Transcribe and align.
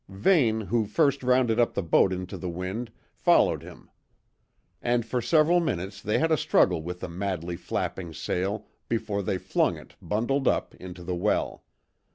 Vane, 0.09 0.61
who 0.61 0.87
first 0.87 1.21
rounded 1.21 1.59
up 1.59 1.75
the 1.75 1.83
boat 1.83 2.11
into 2.11 2.35
the 2.35 2.49
wind, 2.49 2.91
followed 3.13 3.61
him; 3.61 3.91
and 4.81 5.05
for 5.05 5.21
several 5.21 5.59
minutes 5.59 6.01
they 6.01 6.17
had 6.17 6.31
a 6.31 6.37
struggle 6.37 6.81
with 6.81 7.01
the 7.01 7.07
madly 7.07 7.55
flapping 7.55 8.11
sail, 8.11 8.65
before 8.89 9.21
they 9.21 9.37
flung 9.37 9.77
it, 9.77 9.95
bundled 10.01 10.47
up, 10.47 10.73
into 10.77 11.03
the 11.03 11.13
well. 11.15 11.63